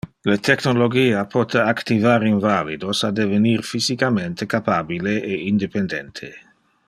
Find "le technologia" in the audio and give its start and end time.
0.27-1.19